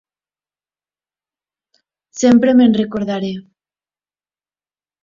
Sempre 2.23 2.57
me'n 2.63 2.75
recordaré. 2.83 3.31